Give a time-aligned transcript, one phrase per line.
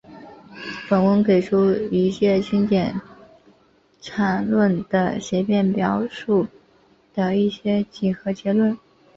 [0.89, 2.99] 本文给出一阶经典
[3.99, 6.47] 场论的协变表述
[7.13, 8.75] 的一些几何结构。